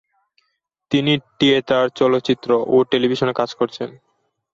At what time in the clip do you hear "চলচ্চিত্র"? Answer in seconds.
1.95-2.49